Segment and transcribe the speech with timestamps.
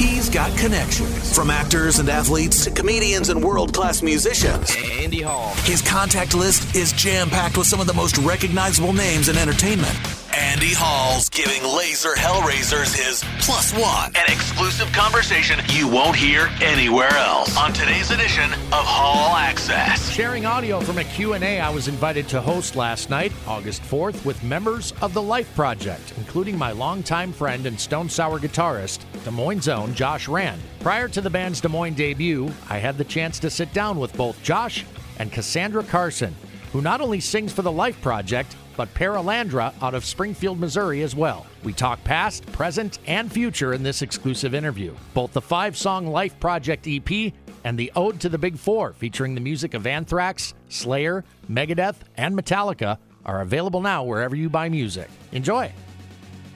[0.00, 1.36] He's got connections.
[1.36, 4.74] From actors and athletes to comedians and world class musicians.
[4.74, 5.52] Andy Hall.
[5.64, 9.94] His contact list is jam packed with some of the most recognizable names in entertainment.
[10.36, 14.14] Andy Hall's giving Lazer Hellraisers his plus one.
[14.14, 20.08] An exclusive conversation you won't hear anywhere else on today's edition of Hall Access.
[20.12, 24.40] Sharing audio from a Q&A I was invited to host last night, August 4th, with
[24.44, 29.66] members of the Life Project, including my longtime friend and Stone Sour guitarist, Des Moines'
[29.66, 30.62] own Josh Rand.
[30.78, 34.16] Prior to the band's Des Moines debut, I had the chance to sit down with
[34.16, 34.86] both Josh
[35.18, 36.36] and Cassandra Carson,
[36.72, 41.14] who not only sings for the Life Project, but Paralandra out of Springfield, Missouri as
[41.14, 41.44] well.
[41.64, 44.96] We talk past, present, and future in this exclusive interview.
[45.12, 49.34] Both the five song Life Project EP and the Ode to the Big Four, featuring
[49.34, 55.10] the music of Anthrax, Slayer, Megadeth, and Metallica, are available now wherever you buy music.
[55.30, 55.70] Enjoy.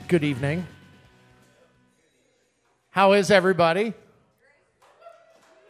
[0.07, 0.65] Good evening.
[2.89, 3.93] How is everybody?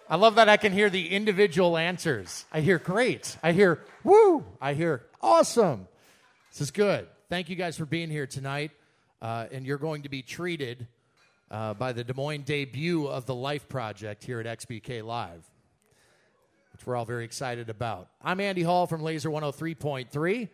[0.10, 2.46] I love that I can hear the individual answers.
[2.50, 3.36] I hear great.
[3.44, 4.46] I hear woo.
[4.62, 5.90] I hear awesome.
[6.56, 7.06] This is good.
[7.28, 8.72] Thank you guys for being here tonight.
[9.22, 10.88] Uh, and you're going to be treated
[11.52, 15.44] uh, by the Des Moines debut of the Life Project here at XBK Live,
[16.72, 18.08] which we're all very excited about.
[18.22, 20.48] I'm Andy Hall from Lazer 103.3.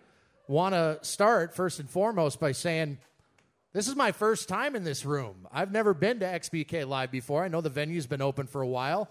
[0.47, 2.97] Want to start first and foremost by saying
[3.71, 5.47] this is my first time in this room.
[5.51, 7.43] I've never been to XBK Live before.
[7.43, 9.07] I know the venue's been open for a while.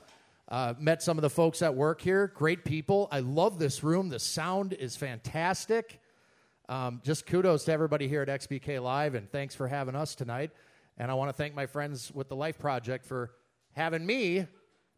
[0.48, 2.32] Uh, met some of the folks at work here.
[2.34, 3.06] Great people.
[3.12, 4.08] I love this room.
[4.08, 6.00] The sound is fantastic.
[6.70, 10.52] Um, just kudos to everybody here at XBK Live, and thanks for having us tonight.
[10.98, 13.32] And I want to thank my friends with the Life Project for
[13.72, 14.46] having me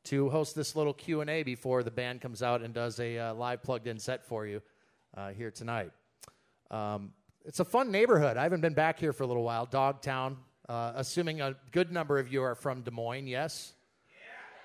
[0.05, 3.17] to host this little Q and A before the band comes out and does a
[3.17, 4.61] uh, live plugged-in set for you
[5.17, 5.93] uh, here tonight.
[6.71, 8.37] Um, it's a fun neighborhood.
[8.37, 9.65] I haven't been back here for a little while.
[9.65, 10.37] Dogtown.
[10.69, 13.73] Uh, assuming a good number of you are from Des Moines, yes.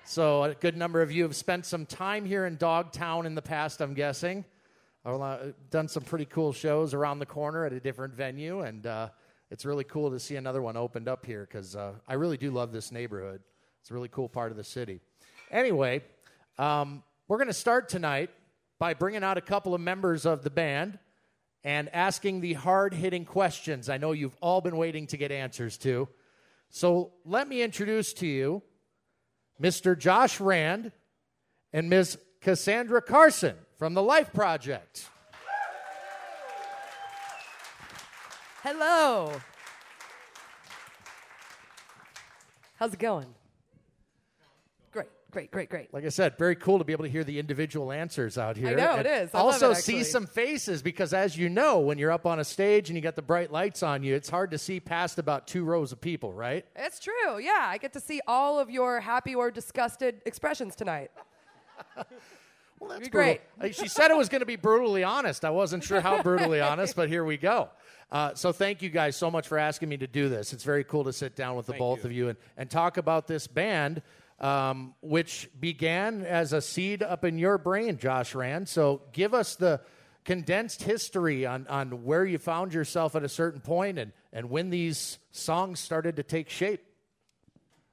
[0.04, 3.40] So a good number of you have spent some time here in Dogtown in the
[3.40, 4.44] past, I'm guessing.
[5.08, 9.08] I've done some pretty cool shows around the corner at a different venue, and uh,
[9.50, 12.50] it's really cool to see another one opened up here because uh, I really do
[12.50, 13.40] love this neighborhood.
[13.80, 15.00] It's a really cool part of the city.
[15.50, 16.02] Anyway,
[16.58, 18.28] um, we're going to start tonight
[18.78, 20.98] by bringing out a couple of members of the band
[21.64, 25.78] and asking the hard hitting questions I know you've all been waiting to get answers
[25.78, 26.06] to.
[26.68, 28.62] So let me introduce to you
[29.58, 29.98] Mr.
[29.98, 30.92] Josh Rand
[31.72, 32.18] and Ms.
[32.42, 35.08] Cassandra Carson from the Life Project.
[38.62, 39.32] Hello.
[42.76, 43.26] How's it going?
[44.90, 45.94] Great, great, great, great.
[45.94, 48.70] Like I said, very cool to be able to hear the individual answers out here.
[48.70, 49.34] I know, And it is.
[49.34, 52.44] I also it, see some faces because, as you know, when you're up on a
[52.44, 55.46] stage and you got the bright lights on you, it's hard to see past about
[55.46, 56.64] two rows of people, right?
[56.74, 57.38] It's true.
[57.38, 61.10] Yeah, I get to see all of your happy or disgusted expressions tonight.
[62.80, 63.40] Well, that's Be great.
[63.72, 65.44] She said it was going to be brutally honest.
[65.44, 67.70] I wasn't sure how brutally honest, but here we go.
[68.10, 70.52] Uh, so thank you guys so much for asking me to do this.
[70.52, 73.26] It's very cool to sit down with the both of you and, and talk about
[73.26, 74.02] this band,
[74.40, 78.68] um, which began as a seed up in your brain, Josh Rand.
[78.68, 79.80] So give us the
[80.24, 84.70] condensed history on, on where you found yourself at a certain point and, and when
[84.70, 86.84] these songs started to take shape.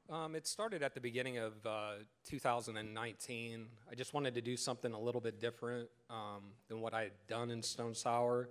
[0.07, 1.93] Um, it started at the beginning of uh,
[2.29, 3.65] 2019.
[3.89, 7.11] I just wanted to do something a little bit different um, than what I had
[7.27, 8.47] done in Stone Sour.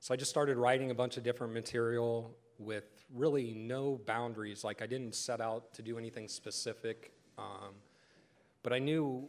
[0.00, 2.84] So I just started writing a bunch of different material with
[3.14, 4.62] really no boundaries.
[4.62, 7.72] Like I didn't set out to do anything specific, um,
[8.62, 9.26] but I knew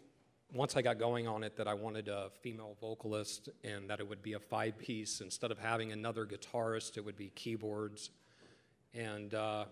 [0.53, 4.09] once I got going on it that I wanted a female vocalist and that it
[4.09, 5.21] would be a five piece.
[5.21, 8.09] Instead of having another guitarist, it would be keyboards.
[8.93, 9.65] And uh,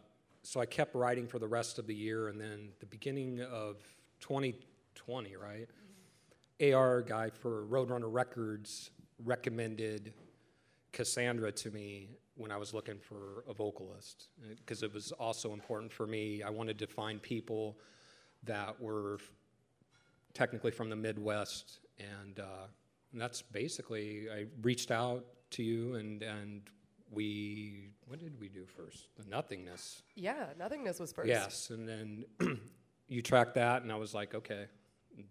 [0.43, 3.77] so I kept writing for the rest of the year, and then the beginning of
[4.19, 5.69] 2020, right?
[6.59, 8.91] A&R guy for Roadrunner Records
[9.23, 10.13] recommended
[10.91, 14.27] Cassandra to me when I was looking for a vocalist
[14.57, 16.43] because it was also important for me.
[16.43, 17.77] I wanted to find people
[18.43, 19.19] that were
[20.33, 22.67] technically from the Midwest, and, uh,
[23.11, 26.61] and that's basically I reached out to you and and
[27.13, 29.07] we what did we do first?
[29.17, 30.01] The nothingness.
[30.15, 31.27] Yeah, nothingness was first.
[31.29, 32.25] Yes, and then
[33.07, 34.65] you tracked that, and I was like, okay,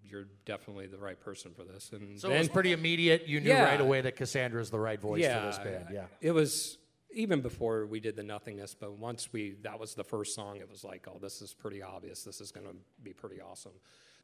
[0.05, 1.91] you're definitely the right person for this.
[1.93, 3.27] And So then, it was pretty immediate.
[3.27, 3.65] You knew Yeah.
[3.65, 5.87] right away that Cassandra's the right voice yeah, for this band.
[5.93, 6.05] Yeah.
[6.21, 6.79] it was
[7.15, 10.71] even before we did the nothingness, but once we that was the first song, it
[10.71, 12.23] was like, oh, this is pretty obvious.
[12.23, 13.73] This is going to be pretty awesome.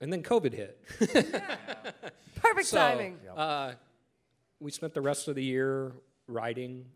[0.01, 0.81] And then COVID hit.
[2.37, 3.19] Perfect So, timing.
[3.37, 3.73] Uh,
[4.61, 5.93] we spent the rest of the year
[6.29, 6.87] writing,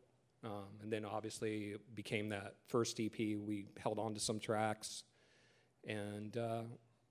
[0.44, 3.16] um, and then obviously it became that first EP.
[3.18, 5.04] We held on to some tracks,
[5.86, 6.62] And uh,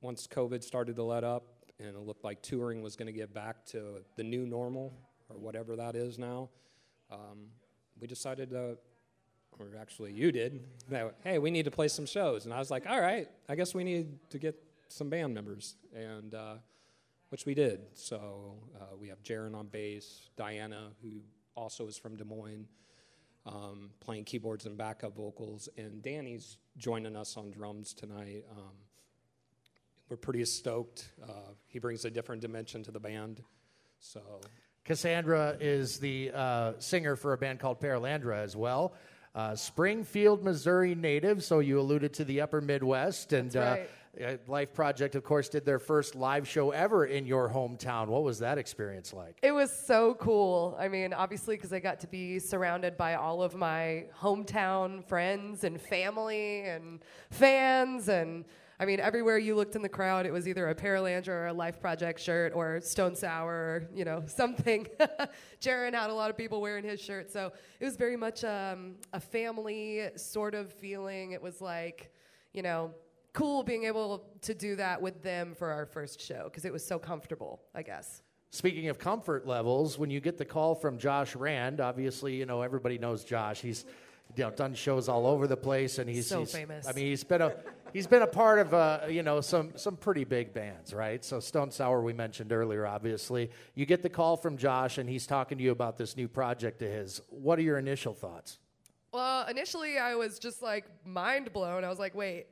[0.01, 1.44] once COVID started to let up
[1.80, 4.94] and it looked like touring was going to get back to the new normal
[5.30, 6.50] or whatever that is now,
[7.10, 7.48] um,
[8.00, 8.78] we decided to,
[9.60, 12.45] or actually you did, that, hey, we need to play some shows.
[12.45, 14.56] And I was like, all right, I guess we need to get
[14.89, 15.75] some band members.
[15.95, 16.56] And uh,
[17.31, 17.80] which we did.
[17.94, 21.22] So uh, we have Jaron on bass, Diana, who
[21.56, 22.68] also is from Des Moines,
[23.45, 28.45] um, playing keyboards and backup vocals, and Danny's joining us on drums tonight.
[28.51, 28.73] Um,
[30.09, 31.09] we're pretty stoked.
[31.23, 33.41] Uh, he brings a different dimension to the band.
[33.99, 34.21] So
[34.83, 38.93] Cassandra is the uh, singer for a band called Paralandra as well.
[39.33, 43.31] Uh, Springfield, Missouri native, so you alluded to the upper Midwest.
[43.31, 43.89] And That's right.
[44.19, 48.08] Uh, Life Project, of course, did their first live show ever in your hometown.
[48.08, 49.38] What was that experience like?
[49.42, 50.75] It was so cool.
[50.80, 55.63] I mean, obviously, because I got to be surrounded by all of my hometown friends
[55.63, 57.00] and family and
[57.30, 58.10] fans.
[58.10, 58.44] And
[58.81, 61.54] I mean, everywhere you looked in the crowd, it was either a Paralandra or a
[61.54, 64.88] Life Project shirt or Stone Sour or, you know, something.
[65.62, 67.31] Jaron had a lot of people wearing his shirt.
[67.31, 71.31] So it was very much um, a family sort of feeling.
[71.31, 72.12] It was like,
[72.52, 72.92] you know,
[73.33, 76.86] cool being able to do that with them for our first show because it was
[76.86, 78.22] so comfortable, I guess.
[78.50, 82.62] Speaking of comfort levels, when you get the call from Josh Rand, obviously, you know,
[82.62, 83.62] everybody knows Josh.
[83.62, 83.86] He's
[84.36, 86.88] you know, done shows all over the place, and he's So he's- famous.
[86.88, 87.54] I mean, he's been a
[87.94, 91.24] he's been a part of uh, you know some some pretty big bands, right?
[91.24, 92.86] So Stone Sour we mentioned earlier.
[92.88, 96.27] Obviously, you get the call from Josh, and he's talking to you about this new
[96.30, 97.22] project of his.
[97.30, 98.60] What are your initial thoughts?
[99.13, 101.84] Well, initially I was just like mind blown.
[101.84, 102.48] I was like, wait,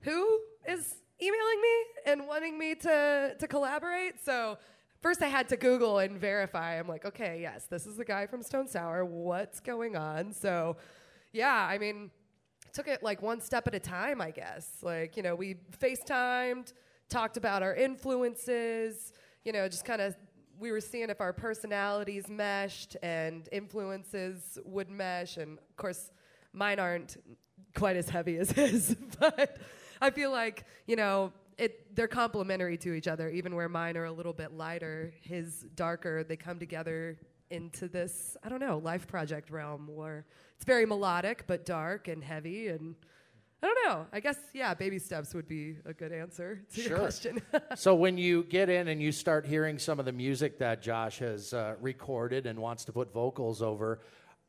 [0.00, 4.24] who is emailing me and wanting me to to collaborate?
[4.24, 4.58] So
[5.00, 6.78] first I had to Google and verify.
[6.78, 9.04] I'm like, okay, yes, this is the guy from Stone Sour.
[9.04, 10.32] What's going on?
[10.32, 10.76] So
[11.32, 12.10] yeah, I mean,
[12.72, 14.68] took it like one step at a time, I guess.
[14.82, 16.72] Like, you know, we FaceTimed,
[17.08, 19.12] talked about our influences,
[19.44, 20.14] you know, just kind of
[20.58, 25.36] we were seeing if our personalities meshed and influences would mesh.
[25.36, 26.10] And of course,
[26.52, 27.16] mine aren't
[27.74, 29.58] quite as heavy as his, but
[30.00, 34.04] I feel like, you know, it, they're complementary to each other, even where mine are
[34.04, 37.18] a little bit lighter, his darker, they come together
[37.50, 40.24] into this, I don't know, life project realm where
[40.54, 42.94] it's very melodic but dark and heavy and
[43.60, 44.06] I don't know.
[44.12, 46.90] I guess yeah, baby steps would be a good answer to Sure.
[46.90, 47.42] your question.
[47.74, 51.18] so when you get in and you start hearing some of the music that Josh
[51.18, 54.00] has uh, recorded and wants to put vocals over,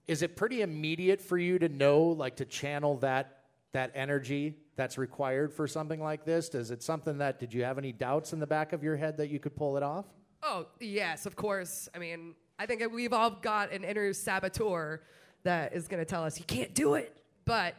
[0.07, 3.38] is it pretty immediate for you to know, like, to channel that
[3.71, 6.49] that energy that's required for something like this?
[6.55, 9.17] Is it something that did you have any doubts in the back of your head
[9.17, 10.05] that you could pull it off?
[10.41, 11.89] Oh, yes, of course.
[11.93, 15.01] I mean, I think we've all got an inner saboteur
[15.43, 17.21] that is going to tell us you can't do it.
[17.45, 17.75] But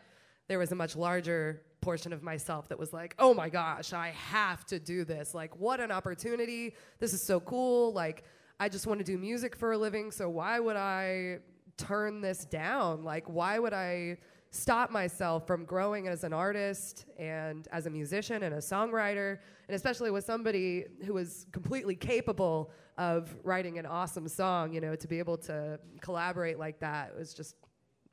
[0.49, 4.09] there was a much larger portion of myself that was like, oh my gosh, I
[4.09, 5.35] have to do this.
[5.35, 6.75] Like, what an opportunity.
[6.99, 7.93] This is so cool.
[7.93, 8.25] Like,
[8.59, 10.11] I just want to do music for a living.
[10.11, 11.39] So why would I
[11.79, 13.05] turn this down?
[13.05, 14.19] Like, why would I
[14.51, 19.39] stop myself from growing as an artist and as a musician and a songwriter,
[19.69, 24.95] and especially with somebody who was completely capable of writing an awesome song, you know,
[24.95, 27.55] to be able to collaborate like that was just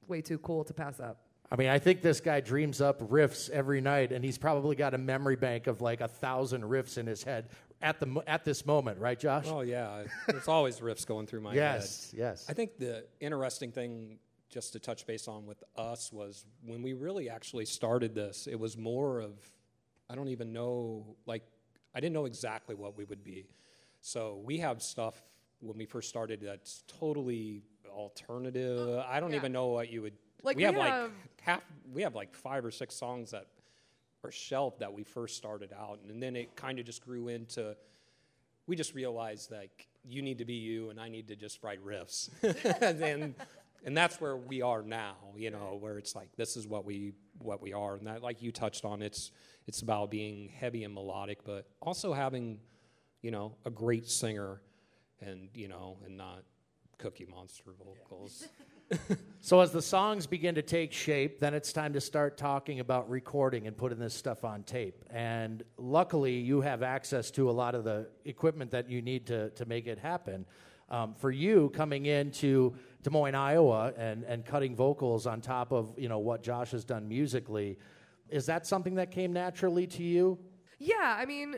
[0.08, 1.22] way too cool to pass up.
[1.52, 4.94] I mean, I think this guy dreams up riffs every night, and he's probably got
[4.94, 7.50] a memory bank of like a thousand riffs in his head
[7.82, 9.46] at the at this moment, right, Josh?
[9.48, 12.20] Oh yeah, there's always riffs going through my yes, head.
[12.20, 12.46] Yes, yes.
[12.50, 16.94] I think the interesting thing, just to touch base on with us, was when we
[16.94, 18.48] really actually started this.
[18.48, 19.34] It was more of,
[20.10, 21.44] I don't even know, like,
[21.94, 23.48] I didn't know exactly what we would be.
[24.02, 25.22] So we have stuff
[25.60, 28.80] when we first started that's totally alternative.
[28.80, 29.38] Oh, I don't yeah.
[29.38, 30.14] even know what you would.
[30.44, 31.62] Like, we, we have, have- like half.
[31.92, 33.48] We have like five or six songs that
[34.24, 37.76] are shelved that we first started out, and then it kind of just grew into
[38.68, 41.84] we just realized like you need to be you and I need to just write
[41.84, 42.30] riffs.
[43.02, 43.34] and
[43.86, 47.14] and that's where we are now, you know, where it's like this is what we
[47.40, 47.96] what we are.
[47.96, 49.32] And that like you touched on, it's
[49.68, 52.60] it's about being heavy and melodic, but also having,
[53.22, 54.62] you know, a great singer
[55.22, 56.44] and, you know, and not
[56.98, 58.48] cookie monster vocals.
[59.42, 63.10] So as the songs begin to take shape, then it's time to start talking about
[63.10, 65.06] recording and putting this stuff on tape.
[65.10, 69.50] And luckily, you have access to a lot of the equipment that you need to,
[69.52, 70.46] to make it happen.
[70.90, 75.94] Um, for you, coming into Des Moines, Iowa, and, and cutting vocals on top of
[75.98, 77.78] you know what Josh has done musically,
[78.30, 80.40] is that something that came naturally to you?
[80.80, 81.56] Yeah, I mean,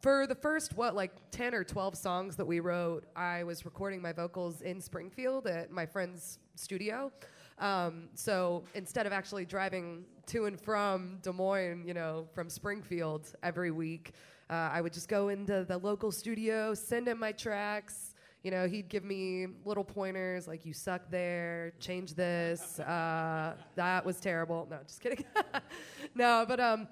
[0.00, 4.02] for the first what like 10 or 12 songs that we wrote, I was recording
[4.02, 7.12] my vocals in Springfield at my friend's studio.
[7.58, 13.32] Um, so instead of actually driving to and from Des Moines, you know, from Springfield
[13.42, 14.12] every week,
[14.50, 18.11] uh, I would just go into the local studio, send in my tracks.
[18.42, 22.80] You know, he'd give me little pointers like, you suck there, change this.
[22.80, 24.66] Uh, that was terrible.
[24.68, 25.24] No, just kidding.
[26.14, 26.88] no, but um,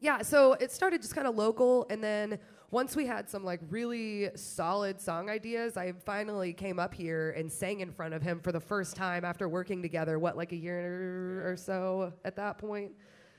[0.00, 1.86] yeah, so it started just kind of local.
[1.88, 2.38] And then
[2.70, 7.50] once we had some like really solid song ideas, I finally came up here and
[7.50, 10.56] sang in front of him for the first time after working together, what, like a
[10.56, 12.92] year or so at that point.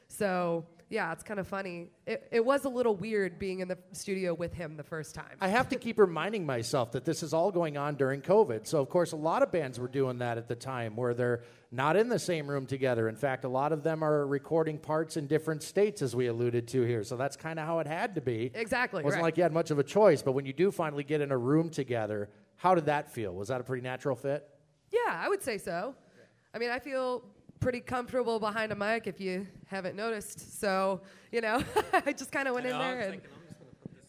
[0.07, 1.89] So yeah, it's kind of funny.
[2.07, 5.37] It, it was a little weird being in the studio with him the first time.
[5.39, 8.65] I have to keep reminding myself that this is all going on during COVID.
[8.65, 11.43] So, of course, a lot of bands were doing that at the time where they're
[11.71, 13.07] not in the same room together.
[13.07, 16.67] In fact, a lot of them are recording parts in different states, as we alluded
[16.69, 17.03] to here.
[17.03, 18.51] So, that's kind of how it had to be.
[18.55, 19.01] Exactly.
[19.01, 19.27] It wasn't right.
[19.27, 20.23] like you had much of a choice.
[20.23, 23.35] But when you do finally get in a room together, how did that feel?
[23.35, 24.49] Was that a pretty natural fit?
[24.91, 25.93] Yeah, I would say so.
[26.51, 27.23] I mean, I feel
[27.59, 30.59] pretty comfortable behind a mic if you haven't noticed.
[30.59, 31.01] So,
[31.31, 31.63] you know,
[31.93, 33.21] I just kind of went in there and.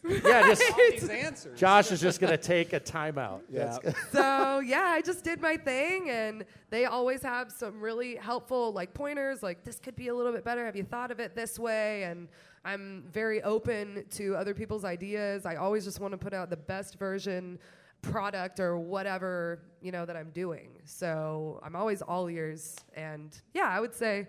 [0.03, 1.59] Yeah, just These answers.
[1.59, 3.41] Josh is just going to take a timeout.
[3.51, 3.77] Yeah.
[4.11, 8.95] so yeah, I just did my thing, and they always have some really helpful like
[8.95, 10.65] pointers, like this could be a little bit better.
[10.65, 12.01] Have you thought of it this way?
[12.05, 12.29] And
[12.65, 15.45] I'm very open to other people's ideas.
[15.45, 17.59] I always just want to put out the best version
[18.01, 20.69] product or whatever you know that I'm doing.
[20.85, 24.27] So I'm always all ears, and yeah, I would say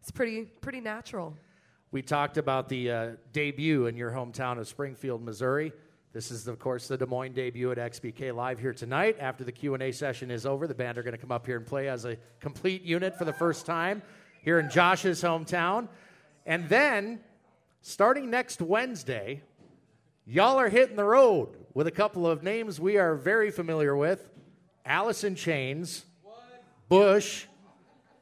[0.00, 1.36] it's pretty pretty natural.
[1.92, 5.72] We talked about the uh, debut in your hometown of Springfield, Missouri.
[6.14, 9.16] This is, of course, the Des Moines debut at XBK Live here tonight.
[9.18, 11.66] After the Q&A session is over, the band are going to come up here and
[11.66, 14.02] play as a complete unit for the first time
[14.42, 15.88] here in Josh's hometown.
[16.44, 17.20] And then,
[17.80, 19.42] starting next Wednesday,
[20.26, 24.28] y'all are hitting the road with a couple of names we are very familiar with
[24.84, 26.04] Alice in Chains,
[26.88, 27.46] Bush,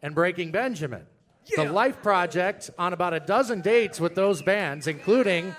[0.02, 1.06] and Breaking Benjamin.
[1.56, 5.54] The Life Project on about a dozen dates with those bands, including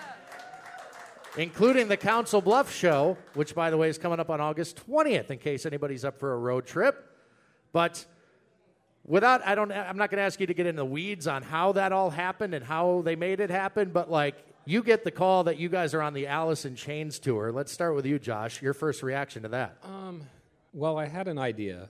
[1.38, 5.32] including the Council Bluff show, which by the way is coming up on August 20th
[5.32, 7.10] in case anybody's up for a road trip.
[7.74, 8.06] But
[9.06, 11.42] without I don't I'm not going to ask you to get into the weeds on
[11.44, 15.12] how that all happened and how they made it happen, but like you get the
[15.12, 17.52] call that you guys are on the Alice in Chains tour.
[17.52, 18.62] Let's start with you, Josh.
[18.62, 19.78] Your first reaction to that.
[20.74, 21.90] Well, I had an idea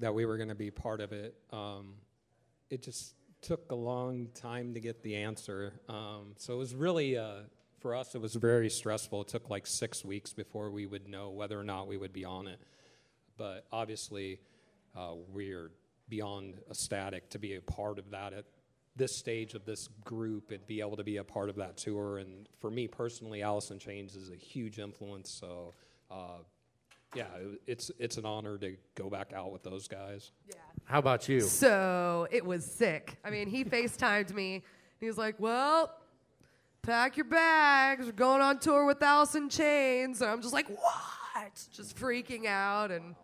[0.00, 1.34] that we were going to be part of it.
[1.52, 1.94] Um,
[2.70, 5.74] it just took a long time to get the answer.
[5.88, 7.40] Um, so it was really, uh,
[7.80, 9.22] for us, it was very stressful.
[9.22, 12.24] It took like six weeks before we would know whether or not we would be
[12.24, 12.60] on it.
[13.36, 14.40] But obviously,
[14.96, 15.70] uh, we're
[16.08, 18.44] beyond ecstatic to be a part of that at
[18.96, 22.18] this stage of this group and be able to be a part of that tour.
[22.18, 25.30] And for me personally, Alice in Chains is a huge influence.
[25.30, 25.72] So,
[26.10, 26.38] uh,
[27.14, 30.32] yeah, it- it's it's an honor to go back out with those guys.
[30.48, 30.56] Yeah.
[30.84, 31.40] How about you?
[31.40, 33.16] So it was sick.
[33.24, 34.62] I mean, he FaceTimed me.
[35.00, 35.94] He was like, Well,
[36.82, 38.06] pack your bags.
[38.06, 40.20] We're going on tour with Alice in Chains.
[40.20, 41.66] And I'm just like, What?
[41.72, 42.90] Just freaking out.
[42.90, 43.14] And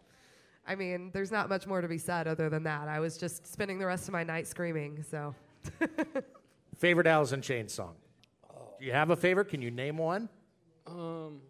[0.67, 2.89] I mean, there's not much more to be said other than that.
[2.89, 5.03] I was just spending the rest of my night screaming.
[5.11, 5.35] So
[6.79, 7.95] Favorite Alice in Chains song?
[8.79, 9.49] Do you have a favorite?
[9.49, 10.29] Can you name one?
[10.87, 11.41] Um,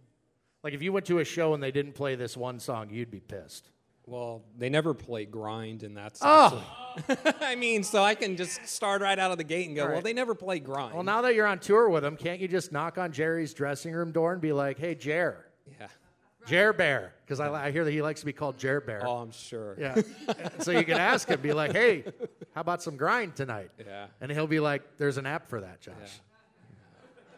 [0.65, 3.11] Like if you went to a show and they didn't play this one song, you'd
[3.11, 3.71] be pissed.
[4.07, 6.65] well, they never play grind, and that's Oh.
[6.97, 9.83] actually- I mean, so I can just start right out of the gate and go.
[9.85, 10.95] All Well, they never play grind.
[10.95, 13.93] Well, now that you're on tour with them, can't you just knock on Jerry's dressing
[13.93, 15.45] room door and be like, "Hey, Jer,
[15.79, 15.89] yeah.
[16.49, 19.03] Jer Bear," because I, I hear that he likes to be called Jer Bear.
[19.07, 19.77] Oh, I'm sure.
[19.79, 20.01] Yeah.
[20.61, 22.05] so you can ask him, be like, "Hey,
[22.55, 24.07] how about some grind tonight?" Yeah.
[24.21, 26.21] And he'll be like, "There's an app for that, Josh."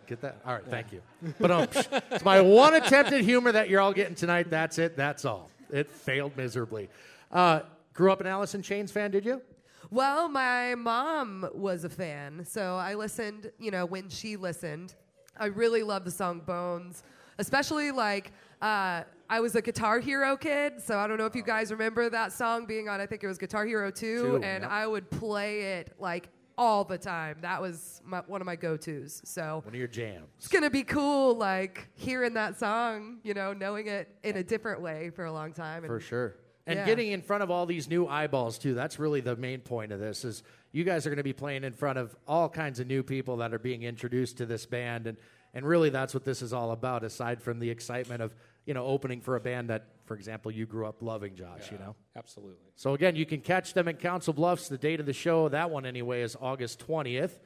[0.07, 0.40] Get that?
[0.45, 1.02] All right, thank you.
[1.38, 1.69] But um,
[2.11, 4.50] it's my one attempt at humor that you're all getting tonight.
[4.50, 4.97] That's it.
[4.97, 5.50] That's all.
[5.71, 6.88] It failed miserably.
[7.31, 7.61] Uh,
[7.95, 9.40] grew up an Alice in Chains fan, did you?
[9.88, 14.95] Well, my mom was a fan, so I listened, you know, when she listened.
[15.38, 17.02] I really love the song Bones,
[17.38, 21.43] especially like uh, I was a Guitar Hero kid, so I don't know if you
[21.43, 24.62] guys remember that song being on, I think it was Guitar Hero 2, Two, and
[24.62, 24.71] yep.
[24.71, 27.38] I would play it like all the time.
[27.40, 29.23] That was my, one of my go tos.
[29.25, 30.26] So One of your jams.
[30.37, 34.83] it's gonna be cool, like hearing that song, you know, knowing it in a different
[34.83, 35.85] way for a long time.
[35.87, 36.37] For sure.
[36.67, 36.85] And Yeah.
[36.85, 38.75] getting in front of all these new eyeballs too.
[38.75, 41.64] That's really the main point of this is you guys are going to be playing
[41.64, 45.07] in front of all kinds of new people that are being introduced to this band
[45.07, 45.17] and
[45.52, 48.35] and really that's what this is all about aside from the excitement of,
[48.67, 51.79] you know, opening for a band that for example you grew up loving, Josh, you
[51.79, 51.95] know.
[52.17, 52.57] Absolutely.
[52.76, 54.69] So again, you can catch them in Council Bluffs.
[54.69, 57.38] The date of the show, that one anyway, is August 20th.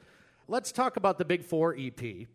[0.47, 2.27] Let's talk about the Big 4 EP.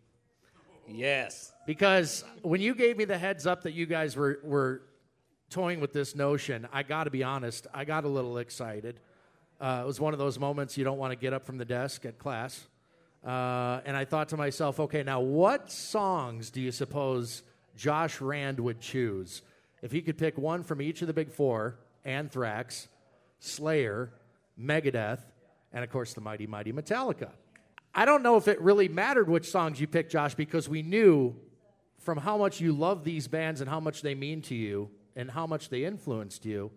[0.89, 1.53] Yes.
[1.67, 4.83] Because when you gave me the heads up that you guys were, were
[5.49, 9.01] toying with this notion, I got to be honest, I got a little excited.
[9.61, 11.65] Uh, it was one of those moments you don't want to get up from the
[11.65, 12.67] desk at class.
[13.25, 17.43] Uh, and I thought to myself, okay, now what songs do you suppose
[17.77, 19.43] Josh Rand would choose
[19.83, 22.89] if he could pick one from each of the big four Anthrax,
[23.39, 24.12] Slayer,
[24.59, 25.21] Megadeth,
[25.73, 27.31] and of course the mighty, mighty Metallica?
[27.95, 31.35] I don't know if it really mattered which songs you picked, Josh, because we knew
[31.99, 35.31] from how much you love these bands and how much they mean to you and
[35.31, 36.71] how much they influenced you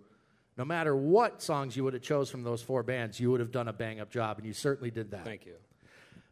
[0.58, 3.52] no matter what songs you would have chose from those four bands, you would have
[3.52, 5.26] done a bang up job, and you certainly did that.
[5.26, 5.56] Thank you.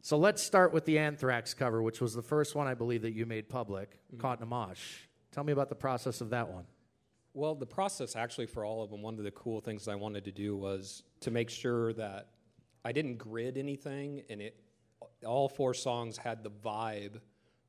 [0.03, 3.13] So let's start with the Anthrax cover, which was the first one I believe that
[3.13, 4.20] you made public, Mm-hmm.
[4.20, 4.81] Caught in a Mosh.
[5.31, 6.65] Tell me about the process of that one.
[7.34, 10.25] Well, the process actually for all of them, one of the cool things I wanted
[10.25, 12.27] to do was to make sure that
[12.84, 14.55] I didn't grid anything, and it
[15.25, 17.22] all four songs had the vibe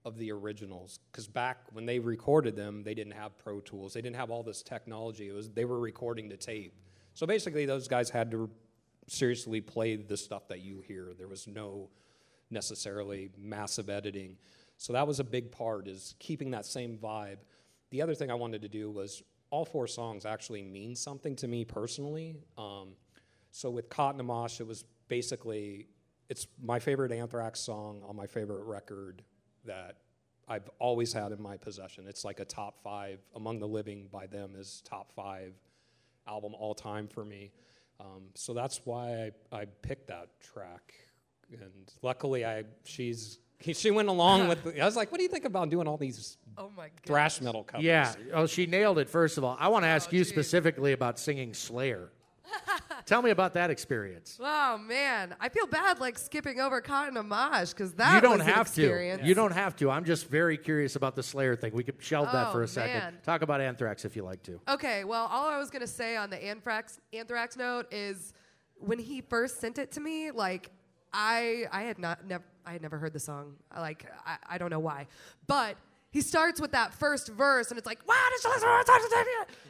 [0.04, 0.98] of the originals.
[1.10, 4.42] Because back when they recorded them, they didn't have Pro Tools, they didn't have all
[4.42, 5.28] this technology.
[5.28, 6.74] It was they were recording to tape.
[7.14, 8.50] So basically, those guys had to
[9.06, 11.12] seriously play the stuff that you hear.
[11.16, 11.90] There was no
[12.52, 14.36] necessarily massive editing.
[14.76, 17.38] So that was a big part is keeping that same vibe.
[17.90, 21.48] The other thing I wanted to do was all four songs actually mean something to
[21.48, 22.36] me personally.
[22.56, 22.94] Um,
[23.50, 25.88] so with Caught in a Mosh, it was basically
[26.28, 29.22] it's my favorite Anthrax song on my favorite record
[29.66, 29.96] that
[30.48, 32.06] I've always had in my possession.
[32.08, 35.52] It's like a top five among the living by them is top five
[36.26, 37.52] album all time for me.
[38.00, 40.94] Um, so that's why I, I picked that track,
[41.50, 43.38] and luckily I she's
[43.72, 44.64] she went along with.
[44.64, 47.40] The, I was like, "What do you think about doing all these Oh my thrash
[47.40, 48.14] metal covers?" Yeah.
[48.34, 49.56] Oh, she nailed it, first of all.
[49.60, 50.28] I want to ask Oh, you geez.
[50.28, 52.10] specifically about singing Slayer.
[53.06, 54.38] Tell me about that experience.
[54.40, 58.20] Oh man, I feel bad like skipping over Caught in a Mosh because that you
[58.20, 59.22] don't was an have experience.
[59.22, 59.26] to.
[59.28, 59.90] You don't have to.
[59.90, 61.72] I'm just very curious about the Slayer thing.
[61.72, 62.98] We could shelve that Oh, for a second.
[62.98, 63.18] man.
[63.24, 64.60] Talk about Anthrax if you like to.
[64.68, 68.32] Okay, well, all I was gonna say on the Anthrax Anthrax note is
[68.76, 70.70] when he first sent it to me, like
[71.12, 73.54] I I had not never I had never heard the song.
[73.76, 75.06] Like I, I don't know why,
[75.46, 75.76] but
[76.10, 78.14] he starts with that first verse and it's like, wow,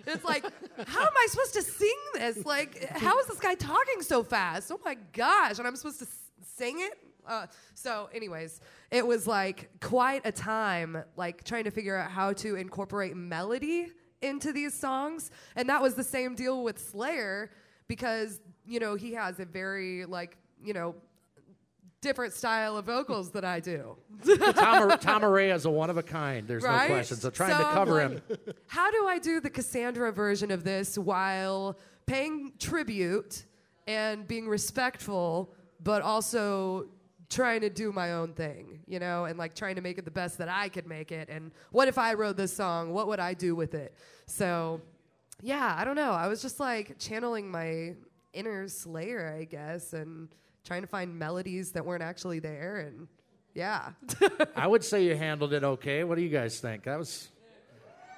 [0.09, 0.42] it's like,
[0.88, 2.44] how am I supposed to sing this?
[2.44, 4.72] Like, how is this guy talking so fast?
[4.72, 5.59] Oh my gosh!
[5.59, 6.98] And I'm supposed to s- sing it.
[7.24, 12.33] Uh, so, anyways, it was like quite a time, like trying to figure out how
[12.33, 17.52] to incorporate melody into these songs, and that was the same deal with Slayer
[17.87, 20.96] because you know he has a very like you know
[22.03, 23.97] different style of vocals than I do.
[24.27, 26.47] Tom, Tom Araya is a one of a kind.
[26.47, 26.88] There's right?
[26.88, 27.17] no question.
[27.17, 28.38] So trying So to cover like, him.
[28.67, 33.45] How do I do the Cassandra version of this while paying tribute
[33.87, 36.88] and being respectful, but also
[37.31, 40.11] trying to do my own thing, you know, and like trying to make it the
[40.11, 41.29] best that I could make it.
[41.31, 42.93] And what if I wrote this song?
[42.93, 43.95] What would I do with it?
[44.27, 44.83] So,
[45.41, 46.12] yeah, I don't know.
[46.12, 47.95] I was just like channeling my
[48.35, 50.29] inner Slayer, I guess, and
[50.64, 52.79] trying to find melodies that weren't actually there.
[52.79, 53.09] And
[53.55, 53.90] yeah.
[54.57, 56.05] I would say you handled it okay.
[56.05, 56.85] What do you guys think?
[56.85, 57.29] That was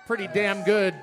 [0.07, 0.95] pretty damn good.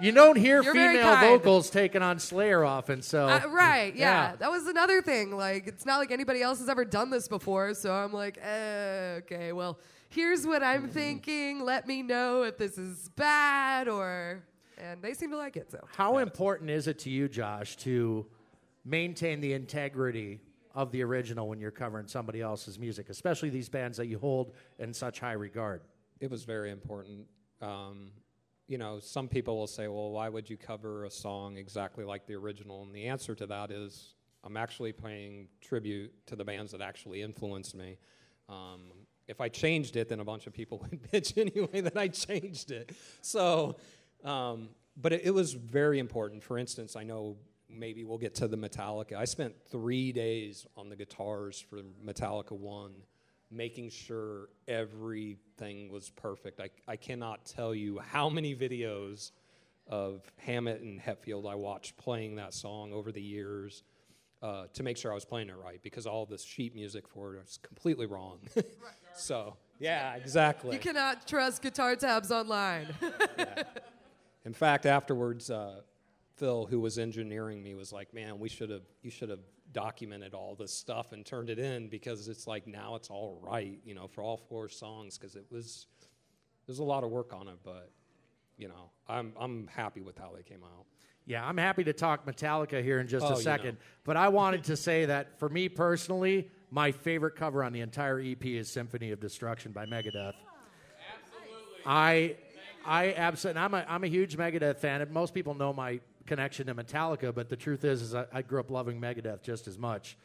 [0.00, 4.30] You don't hear You're female vocals taken on Slayer often, so Uh, right, yeah.
[4.30, 4.36] Yeah.
[4.36, 5.36] That was another thing.
[5.36, 7.74] Like, it's not like anybody else has ever done this before.
[7.74, 11.60] So I'm like, eh, okay, well, here's what I'm thinking.
[11.60, 14.42] Let me know if this is bad or.
[14.76, 15.78] And they seem to like it, so.
[15.96, 18.26] How important is it to you, Josh, to
[18.84, 20.40] maintain the integrity
[20.74, 24.52] of the original when you're covering somebody else's music, especially these bands that you hold
[24.78, 25.82] in such high regard?
[26.20, 27.26] It was very important.
[27.62, 28.10] Um,
[28.66, 32.26] you know, some people will say, well, why would you cover a song exactly like
[32.26, 32.82] the original?
[32.82, 37.22] And the answer to that is I'm actually paying tribute to the bands that actually
[37.22, 37.98] influenced me.
[38.48, 38.92] Um,
[39.26, 42.70] if I changed it, then a bunch of people would bitch anyway that I changed
[42.70, 42.92] it.
[43.22, 43.76] So,
[44.24, 46.42] um, but it, it was very important.
[46.42, 47.36] For instance, I know
[47.76, 49.16] maybe we'll get to the Metallica.
[49.16, 52.92] I spent three days on the guitars for Metallica 1
[53.50, 56.60] making sure everything was perfect.
[56.60, 59.30] I, I cannot tell you how many videos
[59.86, 63.82] of Hammett and Hetfield I watched playing that song over the years
[64.42, 67.36] uh, to make sure I was playing it right because all the sheet music for
[67.36, 68.38] it was completely wrong.
[69.14, 70.72] so, yeah, exactly.
[70.72, 72.88] You cannot trust guitar tabs online.
[74.44, 75.80] In fact, afterwards, uh,
[76.36, 79.40] Phil, who was engineering me, was like, "Man, we should have you should have
[79.72, 83.78] documented all this stuff and turned it in because it's like now it's all right,
[83.84, 85.86] you know, for all four songs because it was
[86.66, 87.90] there's a lot of work on it, but
[88.56, 90.86] you know, I'm I'm happy with how they came out.
[91.26, 93.80] Yeah, I'm happy to talk Metallica here in just Oh, a you second, know.
[94.04, 98.20] but I wanted to say that for me personally, my favorite cover on the entire
[98.20, 100.34] EP is Symphony of Destruction by Megadeth.
[101.14, 101.82] Absolutely.
[101.86, 102.36] I
[102.84, 105.00] I absolutely I'm a I'm a huge Megadeth fan.
[105.00, 108.42] and Most people know my connection to Metallica, but the truth is, is I, I
[108.42, 110.16] grew up loving Megadeth just as much.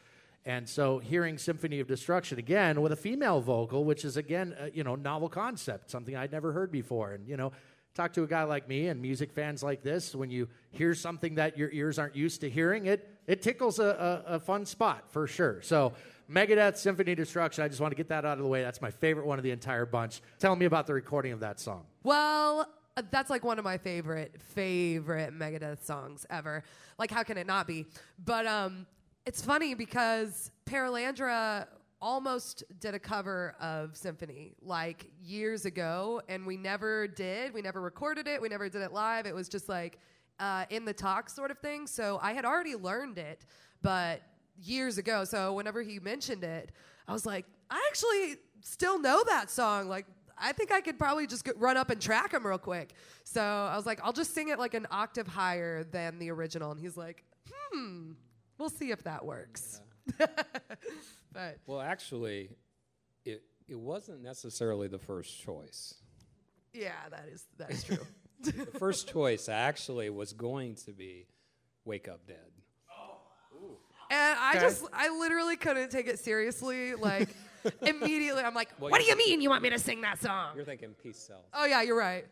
[0.46, 4.68] And so hearing Symphony of Destruction again with a female vocal, which is again, uh,
[4.72, 7.12] you know, novel concept, something I'd never heard before.
[7.12, 7.52] And, you know,
[7.94, 11.34] talk to a guy like me and music fans like this, when you hear something
[11.34, 15.04] that your ears aren't used to hearing, it, it tickles a, a, a fun spot
[15.10, 15.60] for sure.
[15.60, 15.92] So
[16.30, 18.62] Megadeth, Symphony of Destruction, I just want to get that out of the way.
[18.62, 20.22] That's my favorite one of the entire bunch.
[20.38, 21.84] Tell me about the recording of that song.
[22.02, 22.66] Well,
[23.10, 26.62] that's like one of my favorite favorite Megadeth songs ever.
[26.98, 27.86] Like how can it not be?
[28.24, 28.86] But um
[29.26, 31.66] it's funny because Paralandra
[32.00, 37.52] almost did a cover of Symphony like years ago, and we never did.
[37.52, 38.40] We never recorded it.
[38.40, 39.26] We never did it live.
[39.26, 39.98] It was just like
[40.38, 41.86] uh, in the talk sort of thing.
[41.86, 43.44] So I had already learned it,
[43.82, 44.22] but
[44.62, 45.24] years ago.
[45.24, 46.72] So whenever he mentioned it,
[47.06, 49.88] I was like, I actually still know that song.
[49.88, 50.06] Like,
[50.40, 52.94] I think I could probably just go, run up and track him real quick.
[53.24, 56.70] So I was like, I'll just sing it like an octave higher than the original.
[56.70, 57.24] And he's like,
[57.72, 58.12] hmm,
[58.58, 59.80] we'll see if that works.
[61.32, 62.50] but Well, actually,
[63.24, 65.94] it it wasn't necessarily the first choice.
[66.72, 67.98] yeah, that is that's true.
[68.42, 71.26] The first choice actually was going to be
[71.84, 72.38] "Wake Up Dead."
[74.10, 74.60] And I Okay.
[74.64, 76.94] just, I literally couldn't take it seriously.
[76.94, 77.36] Like,
[77.82, 80.20] immediately, I'm like, Well, what do you- you mean you want me to sing that
[80.20, 80.56] song?
[80.56, 82.26] You're thinking "Peace Sells." Oh, yeah, you're right.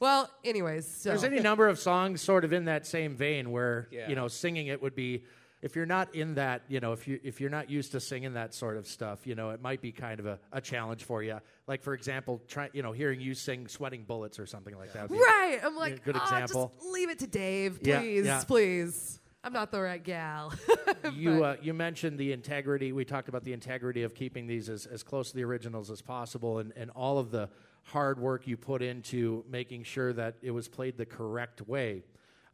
[0.00, 1.10] Well, anyways, so.
[1.10, 4.08] There's any number of songs sort of in that same vein where Yeah.
[4.08, 5.24] you know singing it would be
[5.62, 8.32] if you're not in that you know if you if you're not used to singing
[8.34, 11.22] that sort of stuff you know it might be kind of a, a challenge for
[11.22, 14.92] you like for example try you know hearing you sing sweating bullets or something like
[14.92, 15.60] that Right.
[15.62, 16.72] I'm like, good "Ah, example.
[16.76, 18.42] just leave it to Dave, Yeah, please, yeah.
[18.44, 19.20] please.
[19.44, 20.52] I'm not the right gal.
[21.14, 22.92] you uh, you mentioned the integrity.
[22.92, 26.02] We talked about the integrity of keeping these as, as close to the originals as
[26.02, 27.48] possible, and, and all of the
[27.84, 32.04] hard work you put into making sure that it was played the correct way.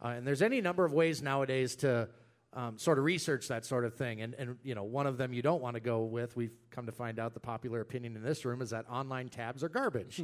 [0.02, 2.08] Uh, and there's any number of ways nowadays to
[2.54, 4.22] um, sort of research that sort of thing.
[4.22, 6.36] And and you know one of them you don't want to go with.
[6.36, 9.62] We've come to find out the popular opinion in this room is that online tabs
[9.62, 10.22] are garbage.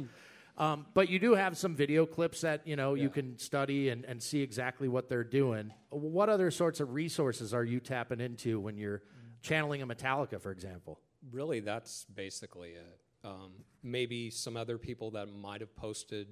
[0.57, 4.05] Um, but you do have some video clips that you know you can study and,
[4.05, 5.73] and see exactly what they're doing.
[5.89, 9.01] What other sorts of resources are you tapping into when you're
[9.41, 10.99] channeling a Metallica, for example?
[11.31, 12.99] Really, that's basically it.
[13.23, 13.51] Um,
[13.83, 16.27] maybe some other people that might have posted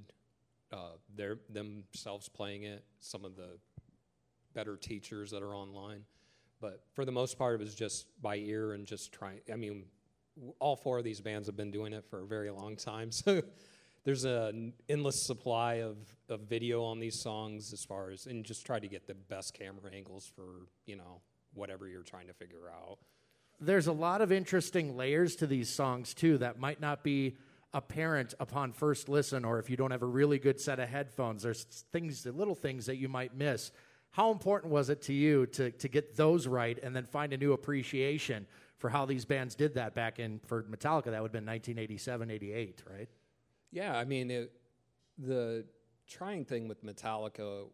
[0.72, 2.86] uh, their themselves playing it.
[3.00, 3.58] Some of the
[4.54, 6.02] better teachers that are online,
[6.62, 9.42] but for the most part, it was just by ear and just trying.
[9.52, 9.86] I mean,
[10.60, 13.42] all four of these bands have been doing it for a very long time, so
[14.04, 15.98] there's an endless supply of,
[16.30, 19.54] of video on these songs as far as and just try to get the best
[19.54, 21.22] camera angles for you know
[21.54, 22.98] whatever you're trying to figure out.
[23.60, 27.38] There's a lot of interesting layers to these songs too that might not be
[27.74, 31.44] apparent upon first listen, or if you don't have a really good set of headphones.
[31.44, 33.72] There's things, little things that you might miss.
[34.12, 37.38] How important was it to you to to get those right and then find a
[37.38, 38.46] new appreciation
[38.78, 41.06] for how these bands did that back in for Metallica?
[41.06, 43.10] That would have been 1987, 88, right?
[43.74, 44.52] Yeah, I mean, it,
[45.18, 45.66] the
[46.08, 47.66] trying thing with Metallica,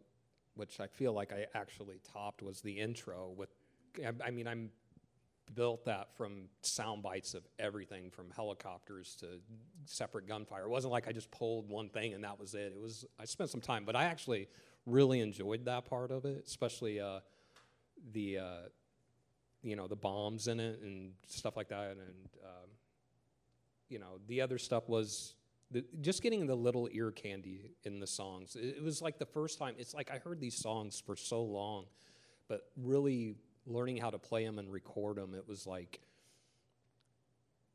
[0.54, 3.28] which I feel like I actually topped, was the intro.
[3.36, 3.50] With,
[3.98, 4.70] I- I mean, I'm
[5.54, 9.26] built that from sound bites of everything from helicopters to
[9.84, 10.64] separate gunfire.
[10.64, 12.72] It wasn't like I just pulled one thing and that was it.
[12.74, 14.48] It was I spent some time, but I actually
[14.86, 17.20] really enjoyed that part of it, especially uh,
[18.12, 18.56] the uh,
[19.62, 22.70] you know the bombs in it and stuff like that, and um,
[23.88, 25.34] you know the other stuff was
[25.70, 28.56] the, just getting the little ear candy in the songs.
[28.56, 29.74] It, it was like the first time.
[29.78, 31.86] It's like I heard these songs for so long,
[32.48, 36.00] but really learning how to play them and record them, it was like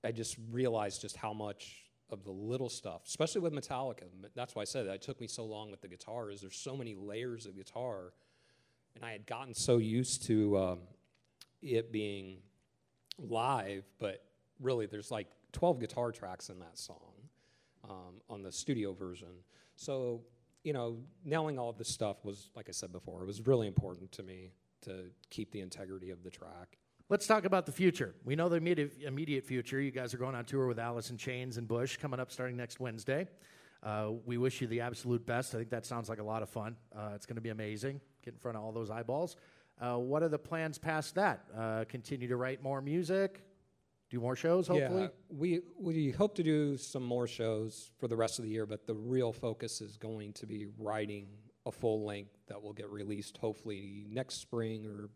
[0.04, 4.04] I just realized just how much of the little stuff, especially with Metallica.
[4.36, 6.30] That's why I said that it took me so long with the guitar.
[6.30, 8.14] Is there's so many layers of guitar,
[8.96, 10.80] and I had gotten so used to um,
[11.62, 12.38] it being
[13.18, 14.24] live, but
[14.60, 17.16] really there's like 12 guitar tracks in that song
[17.90, 19.30] um, on the studio version.
[19.76, 20.22] So,
[20.64, 23.68] you know, nailing all of this stuff was, like I said before, it was really
[23.68, 26.78] important to me to keep the integrity of the track.
[27.08, 28.16] Let's talk about the future.
[28.24, 29.80] We know the immediate, immediate future.
[29.80, 32.58] You guys are going on tour with Alice in Chains and Bush coming up starting
[32.58, 33.28] next Wednesday.
[33.84, 35.54] Uh, we wish you the absolute best.
[35.54, 36.76] I think that sounds like a lot of fun.
[36.96, 38.02] Uh, it's going to be amazing.
[38.24, 39.36] Get in front of all those eyeballs.
[39.80, 41.46] Uh, what are the plans past that?
[41.56, 43.44] Uh, continue to write more music,
[44.16, 45.04] do more shows, hopefully.
[45.04, 48.66] Yeah, we we hope to do some more shows for the rest of the year,
[48.66, 51.28] but the real focus is going to be writing
[51.66, 55.10] a full length that will get released hopefully next spring or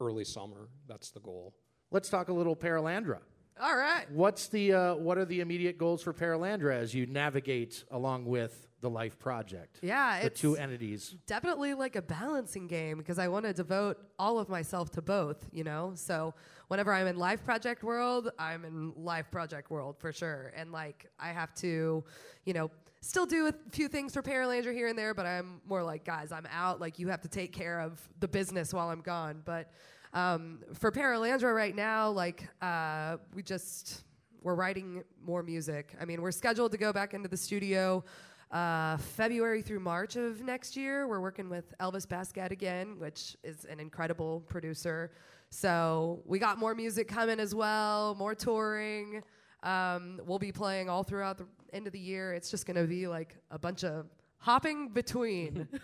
[0.00, 0.68] early summer.
[0.86, 1.54] That's the goal.
[1.90, 3.18] Let's talk a little Paralandra.
[3.60, 4.10] All right.
[4.12, 8.67] What's the uh, what are the immediate goals for Paralandra as you navigate along with
[8.80, 9.78] the Life Project?
[9.82, 11.16] Yeah, the two entities.
[11.26, 15.44] definitely like a balancing game because I want to devote all of myself to both,
[15.52, 15.92] you know?
[15.94, 16.34] So
[16.68, 20.52] whenever I'm in Life Project world, I'm in Life Project world for sure.
[20.56, 22.04] And like I have to,
[22.44, 25.82] you know, still do a few things for Paralandra here and there, but I'm more
[25.82, 26.80] like, guys, I'm out.
[26.80, 29.42] Like you have to take care of the business while I'm gone.
[29.44, 29.70] But
[30.12, 34.04] um, for Paralandra right now, like uh, we just
[34.42, 35.94] we're writing more music.
[36.00, 38.04] I mean, we're scheduled to go back into the studio
[38.50, 41.06] uh, February through March of next year.
[41.06, 45.10] We're working with Elvis Baskette again, which is an incredible producer.
[45.50, 49.22] So we got more music coming as well, more touring.
[49.62, 52.32] Um, we'll be playing all throughout the end of the year.
[52.32, 54.06] It's just going to be like a bunch of
[54.38, 55.68] hopping between.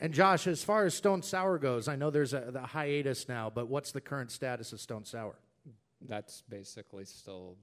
[0.00, 3.50] And Josh, as far as Stone Sour goes, I know there's a the hiatus now,
[3.52, 5.34] but what's the current status of Stone Sour?
[6.00, 7.56] That's basically still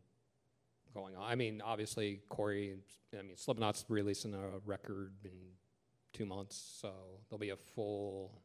[0.96, 1.30] going on.
[1.30, 2.78] I mean, obviously, Corey,
[3.14, 5.32] I mean, Slipknot's releasing a record in
[6.14, 6.92] two months, so
[7.30, 8.42] there'll be a full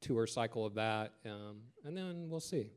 [0.00, 2.70] tour cycle of that, um, and then we'll see.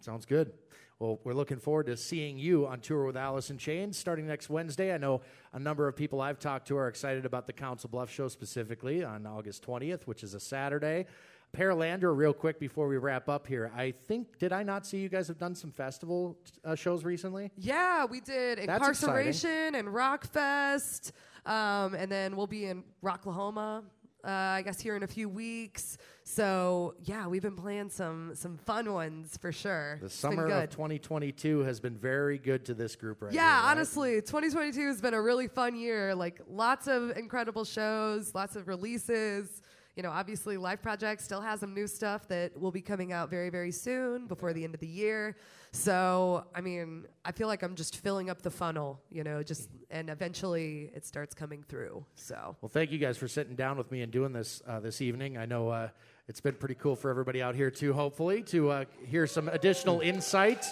[0.00, 0.52] Sounds good.
[1.00, 4.48] Well, we're looking forward to seeing you on tour with Alice in Chains starting next
[4.48, 4.94] Wednesday.
[4.94, 8.10] I know a number of people I've talked to are excited about the Council Bluff
[8.10, 11.06] show specifically on August 20th, which is a Saturday.
[11.52, 13.70] Paralandra, real quick before we wrap up here.
[13.76, 17.50] I think, did I not see you guys have done some festival uh, shows recently?
[17.56, 21.12] Yeah, we did That's Inkcarceration and Rockfest.
[21.46, 23.82] Um, and then we'll be in Rocklahoma,
[24.24, 25.98] uh, I guess, here in a few weeks.
[26.22, 29.98] So, yeah, we've been playing some some fun ones for sure.
[30.00, 33.70] The summer of 2022 has been very good to this group right yeah, here, right?
[33.70, 36.14] honestly, 2022 has been a really fun year.
[36.14, 39.62] Like lots of incredible shows, lots of releases.
[40.00, 43.28] You know, obviously, Life Project still has some new stuff that will be coming out
[43.28, 45.36] very, very soon before the end of the year.
[45.72, 48.98] So, I mean, I feel like I'm just filling up the funnel.
[49.10, 52.02] You know, just and eventually it starts coming through.
[52.14, 55.02] So, Well, thank you guys for sitting down with me and doing this uh, this
[55.02, 55.36] evening.
[55.36, 55.90] I know uh,
[56.28, 57.92] it's been pretty cool for everybody out here too.
[57.92, 60.64] Hopefully, to uh, hear some additional insight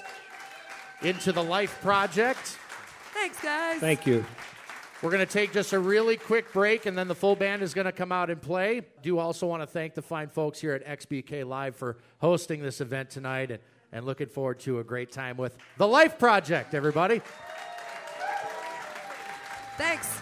[1.03, 2.57] into the Life Project.
[3.13, 3.79] thanks, guys.
[3.79, 4.25] Thank you.
[5.01, 7.73] We're going to take just a really quick break, and then the full band is
[7.73, 8.83] going to come out and play.
[9.01, 12.81] Do also want to thank the fine folks here at XBK Live for hosting this
[12.81, 13.61] event tonight, and,
[13.93, 16.75] and looking forward to a great time with the Life Project.
[16.75, 17.23] Everybody.
[19.77, 20.19] Thanks.